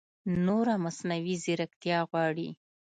[0.45, 2.49] نوره مصنعوي ځېرکتیا غواړي